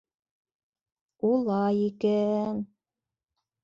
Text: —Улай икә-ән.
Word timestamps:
—Улай 1.31 1.81
икә-ән. 1.91 2.69